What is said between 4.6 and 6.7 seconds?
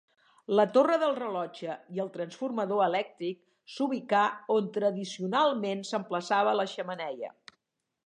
tradicionalment s'emplaçava